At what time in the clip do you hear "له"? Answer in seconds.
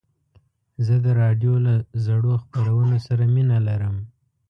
1.65-1.75